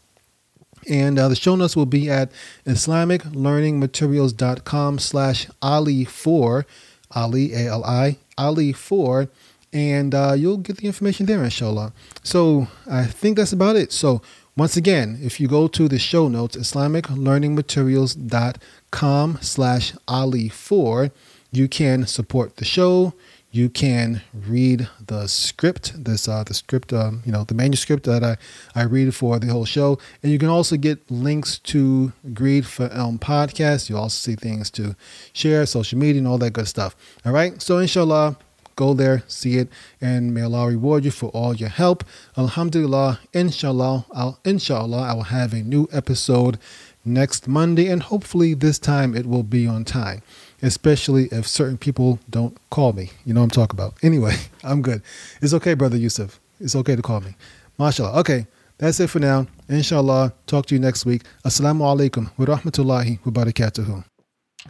[0.88, 2.30] and uh, the show notes will be at
[2.66, 6.64] islamiclearningmaterials.com slash ali4,
[7.12, 9.28] ali, A-L-I, ali4,
[9.72, 11.92] and uh, you'll get the information there, inshallah.
[12.22, 13.92] So I think that's about it.
[13.92, 14.22] So
[14.56, 21.10] once again, if you go to the show notes, islamiclearningmaterials.com slash ali4,
[21.52, 23.12] you can support the show,
[23.52, 28.22] you can read the script this uh, the script um, you know the manuscript that
[28.22, 28.36] I,
[28.74, 29.98] I read for the whole show.
[30.22, 33.90] And you can also get links to Greed for Ilm podcast.
[33.90, 34.94] You also see things to
[35.32, 36.94] share social media and all that good stuff.
[37.24, 37.60] All right?
[37.60, 38.36] So inshallah
[38.76, 39.68] go there see it
[40.00, 42.04] and may Allah reward you for all your help.
[42.38, 46.58] Alhamdulillah inshallah I'll inshallah I will have a new episode
[47.04, 50.22] next Monday and hopefully this time it will be on time
[50.62, 53.10] especially if certain people don't call me.
[53.24, 53.94] You know I'm talking about.
[54.02, 54.34] Anyway,
[54.64, 55.02] I'm good.
[55.40, 56.40] It's okay, Brother Yusuf.
[56.58, 57.36] It's okay to call me.
[57.78, 58.16] MashaAllah.
[58.16, 58.46] Okay,
[58.78, 59.46] that's it for now.
[59.68, 61.22] Inshallah, talk to you next week.
[61.44, 64.04] Assalamu alaikum wa rahmatullahi wa barakatuhu.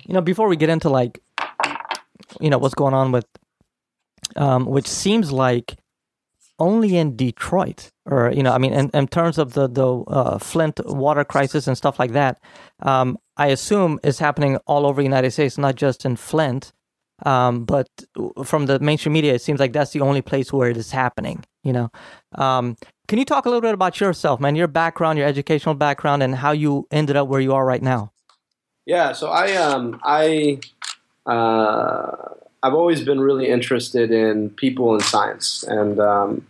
[0.07, 1.20] You know, before we get into like,
[2.41, 3.26] you know, what's going on with,
[4.36, 5.76] um, which seems like
[6.61, 10.38] only in Detroit, or you know, I mean, in, in terms of the the uh,
[10.38, 12.38] Flint water crisis and stuff like that,
[12.82, 16.72] um, I assume is happening all over the United States, not just in Flint.
[17.26, 17.86] Um, but
[18.44, 21.44] from the mainstream media, it seems like that's the only place where it is happening.
[21.64, 21.90] You know,
[22.36, 22.76] um,
[23.08, 26.34] can you talk a little bit about yourself, man, your background, your educational background, and
[26.34, 28.12] how you ended up where you are right now?
[28.86, 30.61] Yeah, so I um, I
[31.26, 36.46] uh, I've always been really interested in people and science, and um,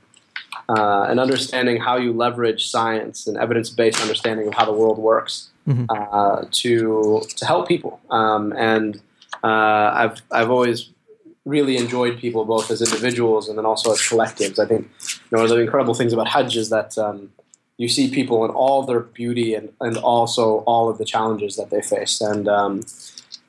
[0.69, 5.51] uh, and understanding how you leverage science and evidence-based understanding of how the world works
[5.67, 5.85] mm-hmm.
[5.89, 8.01] uh, to to help people.
[8.11, 9.01] Um, and
[9.45, 10.91] uh, I've I've always
[11.45, 14.59] really enjoyed people both as individuals and then also as collectives.
[14.59, 17.31] I think you know, one of the incredible things about Hajj is that um,
[17.79, 21.71] you see people in all their beauty and, and also all of the challenges that
[21.71, 22.21] they face.
[22.21, 22.83] And um,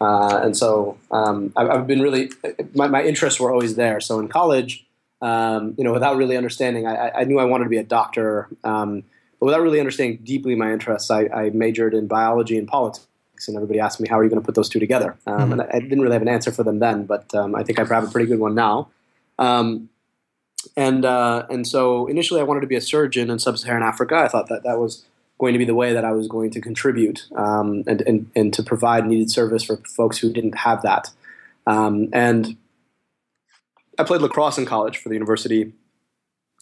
[0.02, 2.32] uh, and so um, I've, I've, been really
[2.74, 4.02] my, my interests were always there.
[4.02, 4.84] So in college,
[5.22, 8.47] um, you know, without really understanding, I, I, knew I wanted to be a doctor.
[8.64, 9.04] Um,
[9.39, 13.06] but without really understanding deeply my interests, I, I, majored in biology and politics.
[13.47, 15.20] And everybody asked me, how are you going to put those two together?
[15.28, 15.52] Um, mm-hmm.
[15.52, 17.78] And I, I, didn't really have an answer for them then, but um, I think
[17.78, 18.89] I have a pretty good one now.
[19.38, 19.89] Um,
[20.76, 24.16] and uh, and so initially, I wanted to be a surgeon in sub-Saharan Africa.
[24.16, 25.06] I thought that that was
[25.42, 28.54] going to be the way that I was going to contribute um, and, and and
[28.54, 31.10] to provide needed service for folks who didn't have that.
[31.66, 32.56] Um, and
[33.98, 35.74] I played lacrosse in college for the University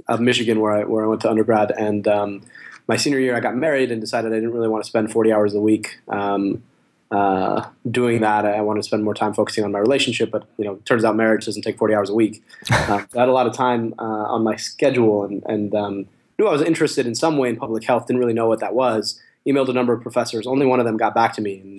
[0.08, 2.42] of Michigan, where I where I went to undergrad, and um,
[2.88, 5.34] my senior year, I got married and decided I didn't really want to spend 40
[5.34, 6.64] hours a week um,
[7.12, 8.46] uh, doing that.
[8.46, 11.18] I wanted to spend more time focusing on my relationship, but you know, turns out
[11.18, 12.42] marriage doesn't take 40 hours a week.
[12.72, 16.08] Uh, I had a lot of time uh, on my schedule and, and um,
[16.40, 18.08] knew I was interested in some way in public health.
[18.08, 19.22] Didn't really know what that was.
[19.48, 20.48] Emailed a number of professors.
[20.48, 21.78] Only one of them got back to me, and